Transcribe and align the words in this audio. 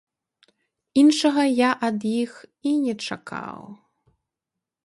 Іншага 1.01 1.43
я 1.45 1.69
ад 1.89 1.99
іх 2.23 2.31
і 2.71 2.75
не 2.87 2.93
чакаў. 3.09 3.61